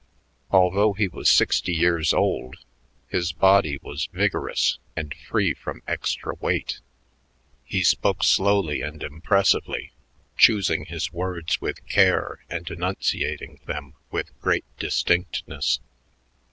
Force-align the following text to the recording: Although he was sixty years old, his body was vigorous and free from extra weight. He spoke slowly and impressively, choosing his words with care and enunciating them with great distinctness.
Although 0.49 0.93
he 0.93 1.07
was 1.07 1.29
sixty 1.29 1.73
years 1.73 2.11
old, 2.11 2.55
his 3.07 3.31
body 3.33 3.77
was 3.83 4.09
vigorous 4.11 4.79
and 4.95 5.13
free 5.13 5.53
from 5.53 5.83
extra 5.87 6.33
weight. 6.39 6.79
He 7.65 7.83
spoke 7.83 8.23
slowly 8.23 8.81
and 8.81 9.03
impressively, 9.03 9.91
choosing 10.35 10.85
his 10.85 11.13
words 11.13 11.61
with 11.61 11.85
care 11.85 12.39
and 12.49 12.67
enunciating 12.71 13.59
them 13.67 13.93
with 14.09 14.35
great 14.41 14.65
distinctness. 14.79 15.79